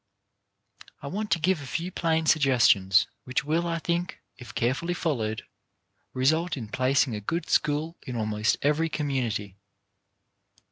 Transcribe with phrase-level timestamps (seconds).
[1.03, 5.43] I want to give a few plain suggestions, which will, I think, if carefully followed,
[6.11, 9.57] result in placing a good school in almost every community.